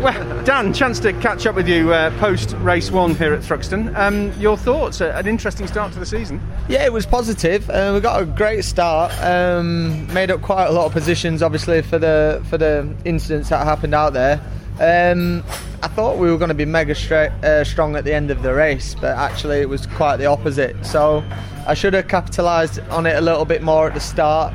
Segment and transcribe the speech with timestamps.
[0.00, 3.92] Well, Dan, chance to catch up with you uh, post race one here at Thruxton.
[3.96, 5.00] Um, your thoughts?
[5.00, 6.40] Uh, an interesting start to the season.
[6.68, 7.68] Yeah, it was positive.
[7.68, 9.12] Uh, we got a great start.
[9.20, 13.64] Um, made up quite a lot of positions, obviously, for the for the incidents that
[13.66, 14.40] happened out there.
[14.80, 15.42] Um,
[15.82, 16.94] I thought we were going to be mega
[17.42, 20.86] uh, strong at the end of the race, but actually it was quite the opposite.
[20.86, 21.24] So
[21.66, 24.54] I should have capitalised on it a little bit more at the start.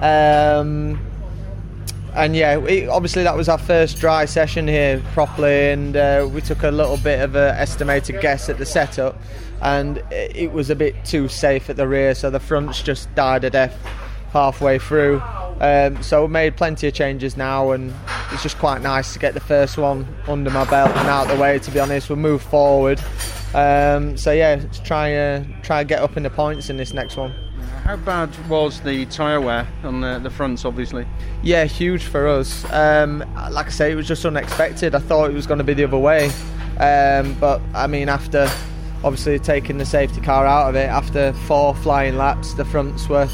[0.00, 1.00] Um,
[2.14, 2.56] and yeah,
[2.90, 6.96] obviously that was our first dry session here properly, and uh, we took a little
[6.96, 9.20] bit of an estimated guess at the setup,
[9.62, 13.44] and it was a bit too safe at the rear, so the fronts just died
[13.44, 13.76] a death
[14.32, 15.22] halfway through.
[15.60, 17.92] Um, so we made plenty of changes now, and
[18.32, 21.36] it's just quite nice to get the first one under my belt and out the
[21.36, 21.58] way.
[21.58, 23.00] To be honest, we'll move forward.
[23.54, 26.92] Um, so yeah, let's try uh, try and get up in the points in this
[26.92, 27.32] next one.
[27.84, 31.06] How bad was the tyre wear on the, the fronts, obviously?
[31.42, 32.64] Yeah, huge for us.
[32.72, 33.18] Um,
[33.50, 34.94] like I say, it was just unexpected.
[34.94, 36.30] I thought it was going to be the other way.
[36.78, 38.50] Um, but I mean, after
[39.04, 43.28] obviously taking the safety car out of it, after four flying laps, the fronts were,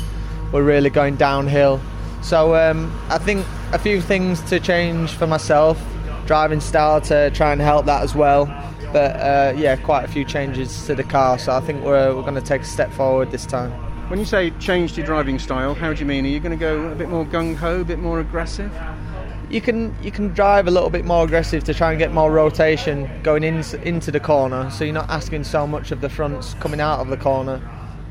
[0.52, 1.80] were really going downhill.
[2.22, 5.80] So um, I think a few things to change for myself,
[6.26, 8.46] driving style to try and help that as well.
[8.92, 11.38] But uh, yeah, quite a few changes to the car.
[11.38, 13.72] So I think we're, we're going to take a step forward this time.
[14.10, 16.24] When you say changed your driving style, how do you mean?
[16.24, 18.72] Are you going to go a bit more gung ho, a bit more aggressive?
[19.48, 22.32] You can you can drive a little bit more aggressive to try and get more
[22.32, 26.54] rotation going in, into the corner, so you're not asking so much of the fronts
[26.54, 27.62] coming out of the corner.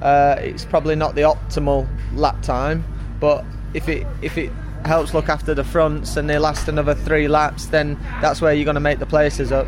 [0.02, 2.86] Uh, it's probably not the optimal lap time,
[3.20, 4.53] but if it if it
[4.86, 8.64] helps look after the fronts and they last another three laps, then that's where you're
[8.64, 9.67] going to make the places up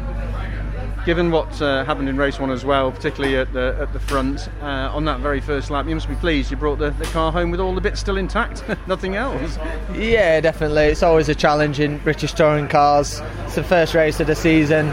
[1.06, 4.50] given what uh, happened in race one as well, particularly at the at the front
[4.62, 7.32] uh, on that very first lap, you must be pleased you brought the, the car
[7.32, 9.58] home with all the bits still intact, nothing else.
[9.94, 10.86] Yeah, definitely.
[10.86, 13.22] It's always a challenge in British touring cars.
[13.46, 14.88] It's the first race of the season.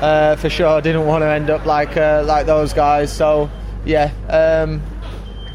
[0.00, 3.12] Uh, for sure, I didn't want to end up like uh, like those guys.
[3.12, 3.50] So
[3.84, 4.82] yeah, um,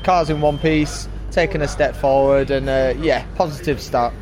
[0.04, 4.14] cars in one piece, taking a step forward, and uh, yeah, positive start.